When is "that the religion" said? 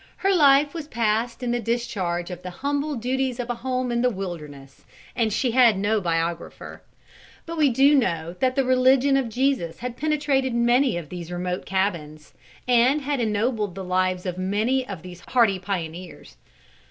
8.39-9.15